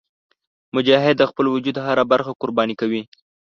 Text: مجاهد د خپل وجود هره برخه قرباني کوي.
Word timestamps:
مجاهد 0.75 1.15
د 1.19 1.23
خپل 1.29 1.45
وجود 1.53 1.75
هره 1.87 2.03
برخه 2.11 2.31
قرباني 2.41 2.75
کوي. 2.81 3.01